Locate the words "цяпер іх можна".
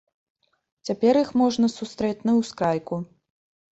0.89-1.71